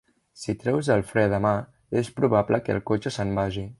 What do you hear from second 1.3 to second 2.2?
de mà, és